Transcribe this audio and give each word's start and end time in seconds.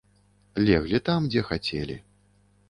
Леглі 0.69 1.01
там, 1.09 1.27
дзе 1.35 1.45
хацелі. 1.51 2.01